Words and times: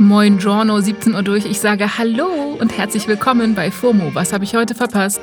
Moin 0.00 0.38
Giorno, 0.38 0.80
17 0.80 1.14
Uhr 1.14 1.22
durch. 1.22 1.44
Ich 1.44 1.60
sage 1.60 1.98
Hallo 1.98 2.56
und 2.58 2.78
herzlich 2.78 3.06
willkommen 3.06 3.54
bei 3.54 3.70
FOMO. 3.70 4.14
Was 4.14 4.32
habe 4.32 4.44
ich 4.44 4.54
heute 4.54 4.74
verpasst? 4.74 5.20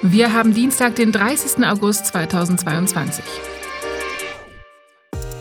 Wir 0.00 0.32
haben 0.32 0.54
Dienstag, 0.54 0.94
den 0.94 1.12
30. 1.12 1.66
August 1.66 2.06
2022. 2.06 3.22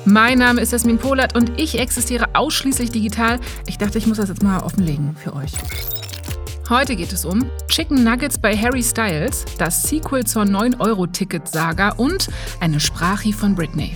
Mein 0.04 0.40
Name 0.40 0.60
ist 0.60 0.74
Jasmin 0.74 0.98
Polat 0.98 1.38
und 1.38 1.54
ich 1.58 1.80
existiere 1.80 2.36
ausschließlich 2.36 2.92
digital. 2.92 3.40
Ich 3.66 3.78
dachte, 3.78 3.98
ich 3.98 4.08
muss 4.08 4.18
das 4.18 4.28
jetzt 4.28 4.44
mal 4.44 4.62
offenlegen 4.62 5.16
für 5.16 5.34
euch. 5.38 5.54
Heute 6.68 6.98
geht 6.98 7.14
es 7.14 7.24
um 7.24 7.50
Chicken 7.70 8.04
Nuggets 8.04 8.38
bei 8.38 8.58
Harry 8.58 8.84
Styles, 8.84 9.46
das 9.58 9.84
Sequel 9.84 10.26
zur 10.26 10.44
9-Euro-Ticket-Saga 10.44 11.92
und 11.92 12.28
eine 12.60 12.82
Sprache 12.82 13.32
von 13.32 13.56
Britney. 13.56 13.96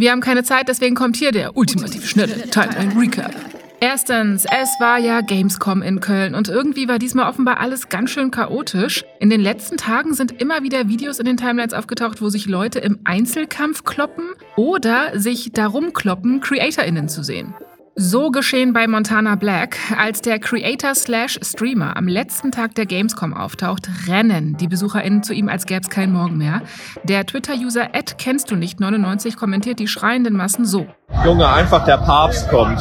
Wir 0.00 0.12
haben 0.12 0.20
keine 0.20 0.44
Zeit, 0.44 0.68
deswegen 0.68 0.94
kommt 0.94 1.16
hier 1.16 1.32
der 1.32 1.56
ultimativ 1.56 2.08
schnelle 2.08 2.48
Timeline 2.50 2.94
Recap. 2.96 3.34
Erstens, 3.80 4.44
es 4.44 4.68
war 4.78 4.96
ja 4.98 5.22
Gamescom 5.22 5.82
in 5.82 5.98
Köln 5.98 6.36
und 6.36 6.48
irgendwie 6.48 6.86
war 6.86 7.00
diesmal 7.00 7.28
offenbar 7.28 7.58
alles 7.58 7.88
ganz 7.88 8.10
schön 8.10 8.30
chaotisch. 8.30 9.04
In 9.18 9.28
den 9.28 9.40
letzten 9.40 9.76
Tagen 9.76 10.14
sind 10.14 10.40
immer 10.40 10.62
wieder 10.62 10.88
Videos 10.88 11.18
in 11.18 11.26
den 11.26 11.36
Timelines 11.36 11.74
aufgetaucht, 11.74 12.22
wo 12.22 12.28
sich 12.28 12.46
Leute 12.46 12.78
im 12.78 13.00
Einzelkampf 13.02 13.82
kloppen 13.82 14.24
oder 14.54 15.18
sich 15.18 15.50
darum 15.52 15.92
kloppen, 15.92 16.40
CreatorInnen 16.42 17.08
zu 17.08 17.24
sehen. 17.24 17.54
So 18.00 18.30
geschehen 18.30 18.72
bei 18.72 18.86
Montana 18.86 19.34
Black. 19.34 19.76
Als 19.98 20.22
der 20.22 20.38
Creator 20.38 20.94
slash 20.94 21.36
Streamer 21.42 21.96
am 21.96 22.06
letzten 22.06 22.52
Tag 22.52 22.76
der 22.76 22.86
Gamescom 22.86 23.34
auftaucht, 23.34 23.88
rennen 24.06 24.56
die 24.56 24.68
BesucherInnen 24.68 25.24
zu 25.24 25.34
ihm, 25.34 25.48
als 25.48 25.66
gäbe 25.66 25.80
es 25.80 25.90
keinen 25.90 26.12
Morgen 26.12 26.36
mehr. 26.36 26.62
Der 27.02 27.26
Twitter-User 27.26 27.88
kennst 28.16 28.52
du 28.52 28.54
nicht 28.54 28.78
99 28.78 29.34
kommentiert 29.36 29.80
die 29.80 29.88
schreienden 29.88 30.36
Massen 30.36 30.64
so. 30.64 30.86
Junge, 31.24 31.48
einfach 31.48 31.84
der 31.86 31.96
Papst 31.96 32.48
kommt. 32.50 32.78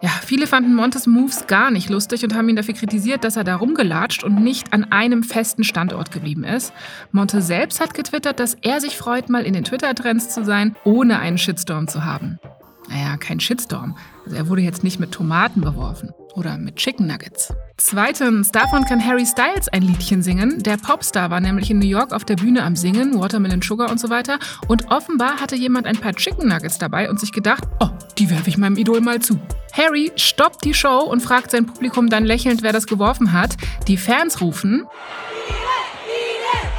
Ja, 0.00 0.10
viele 0.24 0.46
fanden 0.46 0.74
Montes 0.74 1.06
Moves 1.06 1.46
gar 1.46 1.70
nicht 1.70 1.90
lustig 1.90 2.24
und 2.24 2.34
haben 2.34 2.48
ihn 2.48 2.56
dafür 2.56 2.72
kritisiert, 2.72 3.24
dass 3.24 3.36
er 3.36 3.44
da 3.44 3.56
rumgelatscht 3.56 4.24
und 4.24 4.42
nicht 4.42 4.72
an 4.72 4.90
einem 4.90 5.24
festen 5.24 5.62
Standort 5.62 6.10
geblieben 6.10 6.44
ist. 6.44 6.72
Monte 7.10 7.42
selbst 7.42 7.82
hat 7.82 7.92
getwittert, 7.92 8.40
dass 8.40 8.56
er 8.62 8.80
sich 8.80 8.96
freut, 8.96 9.28
mal 9.28 9.44
in 9.44 9.52
den 9.52 9.64
Twitter-Trends 9.64 10.30
zu 10.30 10.42
sein, 10.42 10.74
ohne 10.84 11.18
einen 11.18 11.36
Shitstorm 11.36 11.86
zu 11.86 12.06
haben. 12.06 12.38
Naja, 12.88 13.16
kein 13.16 13.40
Shitstorm. 13.40 13.96
Also 14.24 14.36
er 14.36 14.48
wurde 14.48 14.62
jetzt 14.62 14.84
nicht 14.84 15.00
mit 15.00 15.12
Tomaten 15.12 15.60
beworfen 15.60 16.10
oder 16.34 16.56
mit 16.58 16.76
Chicken 16.76 17.06
Nuggets. 17.06 17.52
Zweitens, 17.76 18.50
davon 18.52 18.84
kann 18.84 19.04
Harry 19.04 19.26
Styles 19.26 19.68
ein 19.68 19.82
Liedchen 19.82 20.22
singen. 20.22 20.62
Der 20.62 20.76
Popstar 20.76 21.30
war 21.30 21.40
nämlich 21.40 21.70
in 21.70 21.78
New 21.78 21.86
York 21.86 22.12
auf 22.12 22.24
der 22.24 22.36
Bühne 22.36 22.62
am 22.62 22.76
Singen, 22.76 23.18
Watermelon 23.18 23.62
Sugar 23.62 23.90
und 23.90 23.98
so 23.98 24.10
weiter. 24.10 24.38
Und 24.68 24.90
offenbar 24.90 25.40
hatte 25.40 25.56
jemand 25.56 25.86
ein 25.86 25.96
paar 25.96 26.14
Chicken 26.14 26.48
Nuggets 26.48 26.78
dabei 26.78 27.08
und 27.10 27.18
sich 27.20 27.32
gedacht, 27.32 27.64
oh, 27.80 27.88
die 28.18 28.30
werfe 28.30 28.48
ich 28.48 28.58
meinem 28.58 28.76
Idol 28.76 29.00
mal 29.00 29.20
zu. 29.20 29.38
Harry 29.72 30.12
stoppt 30.16 30.64
die 30.64 30.74
Show 30.74 31.00
und 31.00 31.20
fragt 31.20 31.50
sein 31.50 31.66
Publikum 31.66 32.08
dann 32.10 32.24
lächelnd, 32.24 32.62
wer 32.62 32.72
das 32.72 32.86
geworfen 32.86 33.32
hat. 33.32 33.56
Die 33.88 33.96
Fans 33.96 34.40
rufen, 34.40 34.86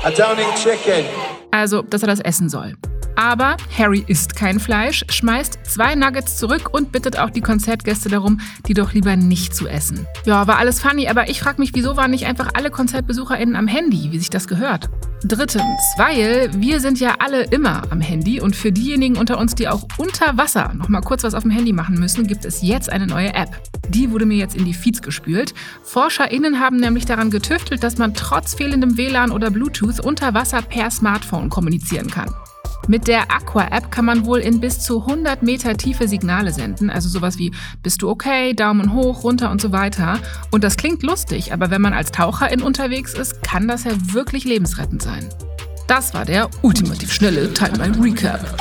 A 0.04 0.12
downing 0.12 0.46
chicken. 0.56 1.06
also, 1.52 1.82
dass 1.82 2.02
er 2.02 2.08
das 2.08 2.20
essen 2.20 2.50
soll. 2.50 2.76
Aber 3.16 3.58
Harry 3.78 4.04
isst 4.08 4.36
kein 4.36 4.60
Fleisch, 4.60 5.06
schmeißt 5.10 5.60
zwei 5.66 5.96
Nuggets 5.96 6.38
zurück 6.38 6.70
und 6.72 6.92
bittet 6.92 7.18
auch 7.20 7.30
die 7.30 7.42
Konzertgäste 7.42 8.10
darum, 8.10 8.40
die 8.68 8.74
doch 8.74 8.94
lieber 8.94 9.16
nicht 9.16 9.56
zu 9.56 9.68
essen. 9.68 10.08
Ja, 10.26 10.48
war 10.48 10.58
alles 10.58 10.82
funny, 10.82 11.08
aber 11.08 11.30
ich 11.30 11.40
frage 11.40 11.62
mich, 11.62 11.72
wieso 11.74 11.96
waren 11.96 12.12
nicht 12.12 12.26
einfach 12.26 12.50
alle 12.56 12.72
KonzertbesucherInnen 12.72 13.56
am 13.56 13.68
Handy, 13.68 14.12
wie 14.12 14.20
sich 14.20 14.30
das 14.30 14.48
gehört? 14.48 14.90
Drittens, 15.26 15.82
weil 15.98 16.50
wir 16.54 16.82
sind 16.82 17.00
ja 17.00 17.16
alle 17.20 17.44
immer 17.44 17.84
am 17.92 18.02
Handy 18.02 18.42
und 18.42 18.56
für 18.56 18.74
diejenigen 18.74 19.16
unter 19.16 19.38
uns, 19.38 19.56
die 19.56 19.70
auch 19.70 19.88
unter 19.98 20.38
Wasser 20.38 20.74
noch 20.74 20.90
mal 20.90 21.02
kurz 21.02 21.24
was 21.24 21.34
auf 21.34 21.44
dem 21.44 21.52
Handy 21.52 21.72
machen 21.72 21.98
müssen, 21.98 22.28
gibt 22.28 22.44
es 22.44 22.62
jetzt 22.62 22.90
eine 22.90 23.08
neue 23.08 23.34
App. 23.34 23.50
Die 23.88 24.12
wurde 24.12 24.26
mir 24.26 24.38
jetzt 24.38 24.56
in 24.56 24.66
die 24.66 24.74
Feeds 24.74 25.02
gespült. 25.02 25.54
ForscherInnen 25.84 26.60
haben 26.60 26.78
nämlich 26.78 27.06
daran 27.06 27.32
getüftelt, 27.32 27.84
dass 27.84 27.98
man 27.98 28.14
trotz 28.14 28.54
fehlendem 28.54 28.98
WLAN 28.98 29.32
oder 29.32 29.50
Bluetooth 29.50 30.02
unter 30.02 30.34
Wasser 30.34 30.62
per 30.62 30.92
Smartphone 30.92 31.50
kommunizieren 31.50 32.10
kann. 32.10 32.34
Mit 32.90 33.08
der 33.08 33.32
Aqua-App 33.32 33.92
kann 33.92 34.04
man 34.04 34.26
wohl 34.26 34.40
in 34.40 34.60
bis 34.60 34.80
zu 34.80 35.00
100 35.02 35.42
Meter 35.42 35.78
tiefe 35.78 36.10
Signale 36.10 36.52
senden, 36.52 36.90
also 36.90 37.08
sowas 37.08 37.38
wie 37.38 37.54
bist 37.82 38.02
du 38.02 38.10
okay, 38.10 38.54
Daumen 38.54 38.94
hoch, 38.94 39.24
runter 39.24 39.52
und 39.52 39.62
so 39.62 39.72
weiter. 39.72 40.20
Und 40.52 40.66
das 40.66 40.76
klingt 40.76 41.02
lustig, 41.02 41.54
aber 41.54 41.72
wenn 41.72 41.82
man 41.82 41.94
als 41.94 42.12
Taucherin 42.12 42.62
unterwegs 42.62 43.14
ist, 43.14 43.42
kann 43.42 43.70
das 43.70 43.86
ja 43.86 43.92
wirklich 44.14 44.44
lebensrettend 44.44 45.02
sein. 45.02 45.30
Das 45.88 46.14
war 46.14 46.26
der 46.26 46.50
ultimativ 46.62 47.14
schnelle 47.14 47.54
Timeline 47.54 48.04
Recap. 48.04 48.58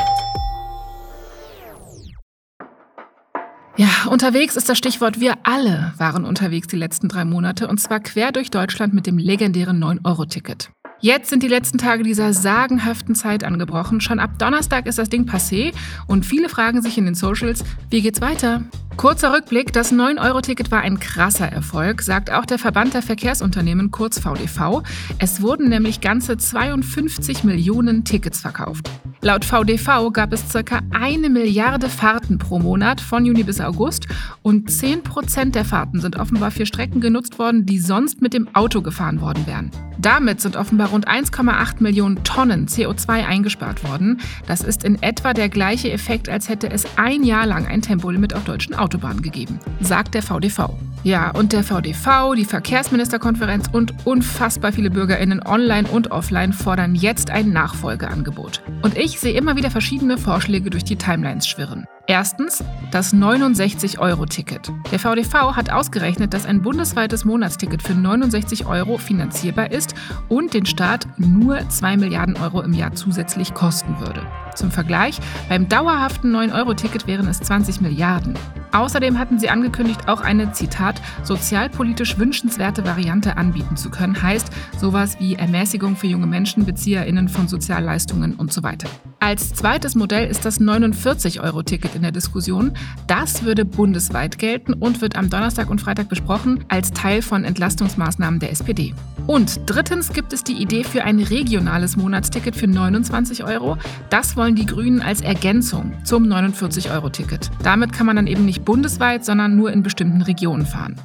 Ja, 3.77 3.89
unterwegs 4.09 4.55
ist 4.55 4.69
das 4.69 4.79
Stichwort. 4.79 5.19
Wir 5.19 5.35
alle 5.43 5.95
waren 5.97 6.25
unterwegs 6.25 6.69
die 6.69 6.77
letzten 6.77 7.09
drei 7.09 7.25
Monate 7.25 7.67
und 7.67 7.79
zwar 7.79 7.99
quer 7.99 8.31
durch 8.31 8.51
Deutschland 8.51 8.95
mit 8.95 9.09
dem 9.09 9.19
legendären 9.19 9.83
9-Euro-Ticket. 9.83 10.71
Jetzt 11.05 11.31
sind 11.31 11.43
die 11.43 11.49
letzten 11.49 11.79
Tage 11.79 12.05
dieser 12.05 12.33
sagenhaften 12.33 13.17
Zeit 13.17 13.43
angebrochen. 13.43 14.01
Schon 14.01 14.21
ab 14.21 14.39
Donnerstag 14.39 14.87
ist 14.87 14.99
das 14.99 15.09
Ding 15.09 15.25
passé 15.25 15.73
und 16.07 16.25
viele 16.25 16.49
fragen 16.49 16.81
sich 16.81 16.97
in 16.97 17.07
den 17.07 17.17
Socials, 17.17 17.65
wie 17.91 18.03
geht's 18.03 18.21
weiter? 18.21 18.63
Kurzer 18.97 19.33
Rückblick, 19.33 19.73
das 19.73 19.93
9-Euro-Ticket 19.93 20.71
war 20.71 20.83
ein 20.83 21.01
krasser 21.01 21.49
Erfolg, 21.49 22.03
sagt 22.03 22.31
auch 22.31 22.47
der 22.47 22.61
Verband 22.61 22.95
der 22.95 23.03
Verkehrsunternehmen 23.03 23.91
kurz 23.91 24.21
VDV. 24.21 24.85
Es 25.19 25.43
wurden 25.43 25.71
nämlich 25.71 26.01
ganze 26.01 26.37
52 26.37 27.43
Millionen 27.43 28.05
Tickets 28.05 28.41
verkauft. 28.41 28.89
Laut 29.25 29.45
VDV 29.45 30.11
gab 30.13 30.33
es 30.33 30.51
circa 30.51 30.81
eine 30.91 31.31
Milliarde 31.31 31.89
Fahrten 31.89 32.39
pro 32.39 32.59
Monat 32.59 33.01
von 33.01 33.25
Juni 33.25 33.45
bis 33.45 33.61
August 33.61 34.09
und 34.43 34.69
10 34.69 35.05
Prozent 35.05 35.55
der 35.55 35.65
Fahrten 35.65 36.01
sind 36.01 36.17
offenbar 36.17 36.51
für 36.51 36.67
Strecken 36.67 37.01
genutzt 37.01 37.39
worden, 37.39 37.65
die 37.65 37.79
sonst 37.79 38.21
mit 38.21 38.35
dem 38.35 38.53
Auto 38.53 38.83
gefahren 38.83 39.21
worden 39.21 39.47
wären. 39.47 39.71
Damit 39.97 40.41
sind 40.41 40.57
offenbar 40.57 40.89
rund 40.89 41.07
1,8 41.07 41.81
Millionen 41.81 42.25
Tonnen 42.25 42.67
CO2 42.67 43.25
eingespart 43.25 43.85
worden. 43.85 44.21
Das 44.49 44.63
ist 44.63 44.83
in 44.83 45.01
etwa 45.01 45.33
der 45.35 45.49
gleiche 45.49 45.93
Effekt, 45.93 46.29
als 46.29 46.49
hätte 46.49 46.69
es 46.69 46.85
ein 46.97 47.23
Jahr 47.23 47.47
lang 47.47 47.69
ein 47.69 47.81
Tempolimit 47.81 48.35
auf 48.35 48.43
deutschen 48.43 48.75
Autobahnen 48.75 49.23
gegeben, 49.23 49.61
sagt 49.81 50.15
der 50.15 50.25
VDV. 50.25 50.71
Ja, 51.05 51.33
und 51.33 51.53
der 51.53 51.65
VDV, 51.65 52.35
die 52.37 52.45
Verkehrsministerkonferenz 52.45 53.69
und 53.73 53.93
unfassbar 54.07 54.73
viele 54.73 54.89
BürgerInnen 54.89 55.45
online 55.45 55.89
und 55.89 56.13
offline 56.13 56.53
fordern 56.53 56.95
jetzt 56.95 57.29
ein 57.31 57.53
Nachfolgeangebot. 57.53 58.63
Und 58.83 58.97
ich 58.97 59.12
sehe 59.21 59.35
immer 59.35 59.57
wieder 59.57 59.71
verschiedene 59.71 60.19
Vorschläge 60.19 60.71
durch 60.71 60.85
die 60.85 60.97
Timelines 60.97 61.47
schwirren. 61.47 61.87
Erstens 62.09 62.65
das 62.91 63.15
69-Euro-Ticket. 63.15 64.73
Der 64.91 64.99
VDV 64.99 65.55
hat 65.55 65.71
ausgerechnet, 65.71 66.35
dass 66.35 66.47
ein 66.47 66.61
bundesweites 66.61 67.25
Monatsticket 67.25 67.81
für 67.81 67.95
69 67.95 68.67
Euro 68.67 68.99
finanzierbar 68.99 69.71
ist 69.71 69.95
und 70.29 70.53
den 70.53 70.67
Staat 70.67 71.07
nur 71.17 71.69
2 71.69 71.97
Milliarden 71.97 72.37
Euro 72.37 72.61
im 72.61 72.73
Jahr 72.73 72.93
zusätzlich 72.95 73.55
kosten 73.55 74.01
würde. 74.01 74.27
Zum 74.57 74.71
Vergleich, 74.71 75.21
beim 75.49 75.69
dauerhaften 75.69 76.35
9-Euro-Ticket 76.35 77.07
wären 77.07 77.29
es 77.29 77.41
20 77.41 77.81
Milliarden. 77.81 78.35
Außerdem 78.73 79.19
hatten 79.19 79.39
sie 79.39 79.49
angekündigt, 79.49 80.09
auch 80.09 80.23
eine, 80.23 80.53
Zitat, 80.53 81.01
sozialpolitisch 81.23 82.19
wünschenswerte 82.19 82.85
Variante 82.85 83.37
anbieten 83.37 83.77
zu 83.77 83.91
können. 83.91 84.21
Heißt 84.21 84.51
sowas 84.79 85.19
wie 85.21 85.35
Ermäßigung 85.35 85.97
für 85.97 86.09
junge 86.09 86.27
Menschen, 86.27 86.65
BezieherInnen 86.65 87.29
von 87.29 87.49
Sozialleistungen 87.49 88.35
und 88.35 88.53
so 88.53 88.63
weiter. 88.63 88.89
Als 89.23 89.55
zweites 89.55 89.95
Modell 89.95 90.29
ist 90.29 90.45
das 90.45 90.61
49-Euro-Ticket 90.61 91.95
in 91.95 92.03
der 92.03 92.11
Diskussion. 92.11 92.73
Das 93.07 93.45
würde 93.45 93.65
bundesweit 93.65 94.37
gelten 94.37 94.73
und 94.73 95.01
wird 95.01 95.15
am 95.15 95.31
Donnerstag 95.31 95.71
und 95.71 95.81
Freitag 95.81 96.09
besprochen 96.09 96.65
als 96.67 96.91
Teil 96.91 97.23
von 97.23 97.45
Entlastungsmaßnahmen 97.45 98.41
der 98.41 98.51
SPD. 98.51 98.95
Und 99.29 99.61
drittens 99.67 100.13
gibt 100.13 100.33
es 100.33 100.43
die 100.43 100.61
Idee 100.61 100.83
für 100.83 101.05
ein 101.05 101.21
regionales 101.21 101.97
Monatsticket 101.97 102.57
für 102.57 102.67
29 102.67 103.45
Euro. 103.45 103.79
Das 104.11 104.37
wollen 104.37 104.57
die 104.57 104.67
Grünen 104.67 105.01
als 105.01 105.21
Ergänzung 105.21 105.93
zum 106.03 106.25
49-Euro-Ticket. 106.25 107.49
Damit 107.63 107.93
kann 107.93 108.07
man 108.07 108.17
dann 108.17 108.27
eben 108.27 108.45
nicht 108.45 108.65
bundesweit, 108.65 109.25
sondern 109.25 109.55
nur 109.55 109.73
in 109.73 109.85
bestimmten 109.85 110.23
Regionen 110.23 110.67
fahren. 110.67 110.97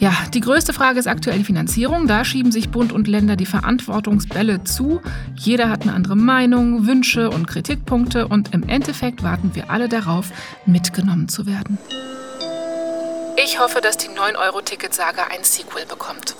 Ja, 0.00 0.12
die 0.32 0.40
größte 0.40 0.72
Frage 0.72 1.00
ist 1.00 1.08
aktuell 1.08 1.38
die 1.38 1.44
Finanzierung. 1.44 2.06
Da 2.06 2.24
schieben 2.24 2.52
sich 2.52 2.70
Bund 2.70 2.92
und 2.92 3.08
Länder 3.08 3.34
die 3.34 3.46
Verantwortungsbälle 3.46 4.62
zu. 4.62 5.00
Jeder 5.34 5.70
hat 5.70 5.82
eine 5.82 5.92
andere 5.92 6.14
Meinung, 6.14 6.86
Wünsche 6.86 7.30
und 7.30 7.48
Kritikpunkte 7.48 8.28
und 8.28 8.54
im 8.54 8.62
Endeffekt 8.68 9.24
warten 9.24 9.50
wir 9.54 9.70
alle 9.70 9.88
darauf, 9.88 10.30
mitgenommen 10.66 11.28
zu 11.28 11.46
werden. 11.46 11.78
Ich 13.36 13.58
hoffe, 13.58 13.80
dass 13.80 13.96
die 13.96 14.08
9-Euro-Ticket-Saga 14.08 15.28
ein 15.32 15.42
Sequel 15.42 15.84
bekommt. 15.86 16.36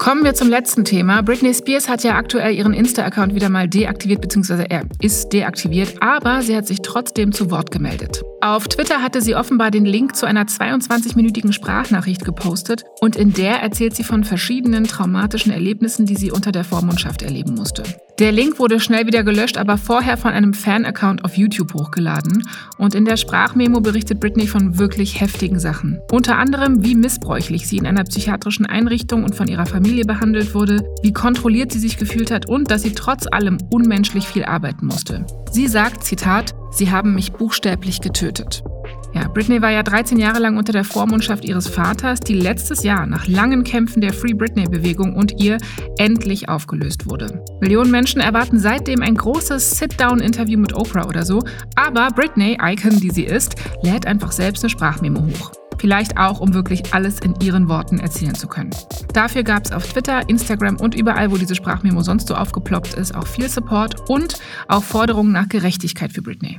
Kommen 0.00 0.24
wir 0.24 0.32
zum 0.32 0.48
letzten 0.48 0.86
Thema. 0.86 1.20
Britney 1.22 1.52
Spears 1.52 1.86
hat 1.86 2.02
ja 2.04 2.14
aktuell 2.14 2.54
ihren 2.54 2.72
Insta-Account 2.72 3.34
wieder 3.34 3.50
mal 3.50 3.68
deaktiviert, 3.68 4.22
beziehungsweise 4.22 4.70
er 4.70 4.84
ist 5.02 5.28
deaktiviert, 5.28 5.96
aber 6.00 6.40
sie 6.40 6.56
hat 6.56 6.66
sich 6.66 6.80
trotzdem 6.80 7.32
zu 7.32 7.50
Wort 7.50 7.70
gemeldet. 7.70 8.22
Auf 8.40 8.66
Twitter 8.66 9.02
hatte 9.02 9.20
sie 9.20 9.34
offenbar 9.34 9.70
den 9.70 9.84
Link 9.84 10.16
zu 10.16 10.24
einer 10.24 10.44
22-minütigen 10.44 11.52
Sprachnachricht 11.52 12.24
gepostet 12.24 12.84
und 13.02 13.14
in 13.14 13.34
der 13.34 13.56
erzählt 13.60 13.94
sie 13.94 14.02
von 14.04 14.24
verschiedenen 14.24 14.84
traumatischen 14.84 15.52
Erlebnissen, 15.52 16.06
die 16.06 16.16
sie 16.16 16.30
unter 16.30 16.50
der 16.50 16.64
Vormundschaft 16.64 17.20
erleben 17.20 17.54
musste. 17.54 17.82
Der 18.20 18.32
Link 18.32 18.58
wurde 18.58 18.80
schnell 18.80 19.06
wieder 19.06 19.24
gelöscht, 19.24 19.56
aber 19.56 19.78
vorher 19.78 20.18
von 20.18 20.32
einem 20.32 20.52
Fan-Account 20.52 21.24
auf 21.24 21.38
YouTube 21.38 21.72
hochgeladen. 21.72 22.46
Und 22.76 22.94
in 22.94 23.06
der 23.06 23.16
Sprachmemo 23.16 23.80
berichtet 23.80 24.20
Britney 24.20 24.46
von 24.46 24.78
wirklich 24.78 25.22
heftigen 25.22 25.58
Sachen. 25.58 26.02
Unter 26.12 26.36
anderem, 26.36 26.84
wie 26.84 26.94
missbräuchlich 26.94 27.66
sie 27.66 27.78
in 27.78 27.86
einer 27.86 28.04
psychiatrischen 28.04 28.66
Einrichtung 28.66 29.24
und 29.24 29.34
von 29.34 29.48
ihrer 29.48 29.64
Familie 29.64 30.04
behandelt 30.04 30.54
wurde, 30.54 30.84
wie 31.02 31.14
kontrolliert 31.14 31.72
sie 31.72 31.78
sich 31.78 31.96
gefühlt 31.96 32.30
hat 32.30 32.46
und 32.46 32.70
dass 32.70 32.82
sie 32.82 32.92
trotz 32.92 33.26
allem 33.26 33.56
unmenschlich 33.70 34.26
viel 34.26 34.44
arbeiten 34.44 34.84
musste. 34.84 35.24
Sie 35.50 35.66
sagt, 35.66 36.04
Zitat, 36.04 36.52
Sie 36.72 36.90
haben 36.90 37.14
mich 37.14 37.32
buchstäblich 37.32 38.00
getötet. 38.00 38.62
Ja, 39.12 39.26
Britney 39.28 39.60
war 39.60 39.70
ja 39.70 39.82
13 39.82 40.18
Jahre 40.18 40.38
lang 40.38 40.56
unter 40.56 40.72
der 40.72 40.84
Vormundschaft 40.84 41.44
ihres 41.44 41.68
Vaters, 41.68 42.20
die 42.20 42.34
letztes 42.34 42.84
Jahr 42.84 43.06
nach 43.06 43.26
langen 43.26 43.64
Kämpfen 43.64 44.00
der 44.00 44.12
Free 44.12 44.34
Britney-Bewegung 44.34 45.16
und 45.16 45.40
ihr 45.42 45.58
endlich 45.98 46.48
aufgelöst 46.48 47.10
wurde. 47.10 47.42
Millionen 47.60 47.90
Menschen 47.90 48.20
erwarten 48.20 48.58
seitdem 48.58 49.02
ein 49.02 49.16
großes 49.16 49.78
Sit-Down-Interview 49.78 50.58
mit 50.58 50.74
Oprah 50.74 51.06
oder 51.06 51.24
so, 51.24 51.42
aber 51.74 52.08
Britney, 52.14 52.58
Icon, 52.62 53.00
die 53.00 53.10
sie 53.10 53.24
ist, 53.24 53.56
lädt 53.82 54.06
einfach 54.06 54.32
selbst 54.32 54.62
eine 54.62 54.70
Sprachmemo 54.70 55.20
hoch. 55.20 55.52
Vielleicht 55.78 56.18
auch, 56.18 56.40
um 56.40 56.52
wirklich 56.52 56.92
alles 56.92 57.20
in 57.20 57.34
ihren 57.40 57.68
Worten 57.68 57.98
erzählen 57.98 58.34
zu 58.34 58.46
können. 58.46 58.70
Dafür 59.14 59.42
gab 59.42 59.64
es 59.64 59.72
auf 59.72 59.86
Twitter, 59.86 60.28
Instagram 60.28 60.76
und 60.76 60.94
überall, 60.94 61.30
wo 61.32 61.36
diese 61.36 61.54
Sprachmemo 61.54 62.02
sonst 62.02 62.28
so 62.28 62.34
aufgeploppt 62.34 62.94
ist, 62.94 63.14
auch 63.14 63.26
viel 63.26 63.48
Support 63.48 64.08
und 64.10 64.38
auch 64.68 64.84
Forderungen 64.84 65.32
nach 65.32 65.48
Gerechtigkeit 65.48 66.12
für 66.12 66.20
Britney. 66.20 66.58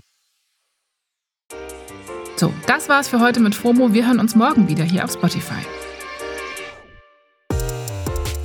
So, 2.42 2.52
das 2.66 2.90
war's 2.90 3.08
für 3.08 3.20
heute 3.20 3.40
mit 3.40 3.54
FOMO. 3.54 3.94
Wir 3.94 4.08
hören 4.08 4.20
uns 4.20 4.34
morgen 4.34 4.68
wieder 4.68 4.84
hier 4.84 5.04
auf 5.04 5.12
Spotify. 5.12 5.62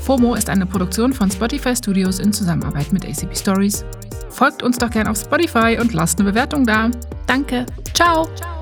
FOMO 0.03 0.35
ist 0.35 0.51
eine 0.51 0.67
Produktion 0.67 1.15
von 1.15 1.31
Spotify 1.31 1.75
Studios 1.75 2.19
in 2.19 2.31
Zusammenarbeit 2.31 2.93
mit 2.93 3.07
ACP 3.07 3.35
Stories. 3.35 3.87
Folgt 4.29 4.63
uns 4.63 4.77
doch 4.77 4.91
gerne 4.91 5.11
auf 5.11 5.17
Spotify 5.17 5.79
und 5.81 5.95
lasst 5.95 6.21
eine 6.21 6.29
Bewertung 6.29 6.67
da. 6.67 6.91
Danke. 7.27 7.65
Ciao. 7.95 8.29
Ciao. 8.37 8.56